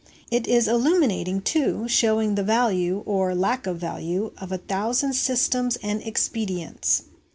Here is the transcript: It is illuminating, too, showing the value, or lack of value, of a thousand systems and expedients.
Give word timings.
It 0.31 0.47
is 0.47 0.67
illuminating, 0.67 1.41
too, 1.43 1.87
showing 1.87 2.33
the 2.33 2.41
value, 2.41 3.03
or 3.05 3.35
lack 3.35 3.67
of 3.67 3.77
value, 3.77 4.31
of 4.39 4.51
a 4.51 4.57
thousand 4.57 5.13
systems 5.13 5.75
and 5.83 6.01
expedients. 6.01 7.03